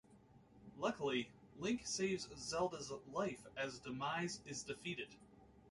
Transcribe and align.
Luckily, 0.79 1.29
Link 1.59 1.85
saves 1.85 2.27
Zelda's 2.35 2.91
life 3.13 3.45
as 3.55 3.77
Demise 3.77 4.39
is 4.47 4.63
defeated. 4.63 5.09